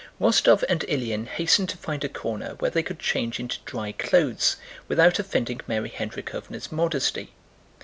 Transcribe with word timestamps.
Rostóv 0.19 0.63
and 0.67 0.79
Ilyín 0.89 1.27
hastened 1.27 1.69
to 1.69 1.77
find 1.77 2.03
a 2.03 2.09
corner 2.09 2.55
where 2.57 2.71
they 2.71 2.81
could 2.81 2.97
change 2.97 3.39
into 3.39 3.59
dry 3.65 3.91
clothes 3.91 4.55
without 4.87 5.19
offending 5.19 5.61
Mary 5.67 5.91
Hendríkhovna's 5.91 6.71
modesty. 6.71 7.33